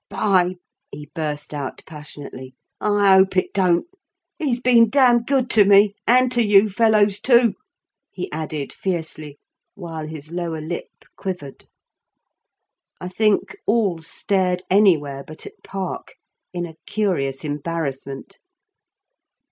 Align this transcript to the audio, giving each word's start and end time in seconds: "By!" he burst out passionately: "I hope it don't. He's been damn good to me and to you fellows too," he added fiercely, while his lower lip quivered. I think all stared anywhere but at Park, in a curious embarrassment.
"By!" 0.09 0.55
he 0.91 1.11
burst 1.13 1.53
out 1.53 1.83
passionately: 1.85 2.55
"I 2.79 3.13
hope 3.13 3.37
it 3.37 3.53
don't. 3.53 3.85
He's 4.39 4.59
been 4.59 4.89
damn 4.89 5.21
good 5.23 5.47
to 5.51 5.63
me 5.63 5.93
and 6.07 6.31
to 6.31 6.43
you 6.43 6.71
fellows 6.71 7.19
too," 7.21 7.53
he 8.11 8.27
added 8.31 8.73
fiercely, 8.73 9.37
while 9.75 10.07
his 10.07 10.31
lower 10.31 10.59
lip 10.59 10.89
quivered. 11.17 11.65
I 12.99 13.09
think 13.09 13.55
all 13.67 13.99
stared 13.99 14.63
anywhere 14.71 15.23
but 15.23 15.45
at 15.45 15.61
Park, 15.63 16.15
in 16.51 16.65
a 16.65 16.77
curious 16.87 17.45
embarrassment. 17.45 18.39